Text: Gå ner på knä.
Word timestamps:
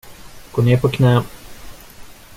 Gå 0.51 0.61
ner 0.61 0.77
på 0.79 0.89
knä. 0.89 1.23